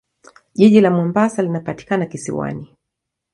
Jiji 0.53 0.81
la 0.81 0.89
Mombasa 0.91 1.41
linapatikana 1.41 2.05
kisiwani. 2.05 2.75